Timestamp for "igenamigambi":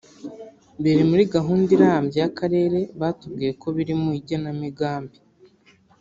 4.19-5.17